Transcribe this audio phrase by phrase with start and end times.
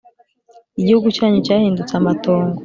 [0.79, 2.57] Igihugu cyanyu cyahindutse amatongo,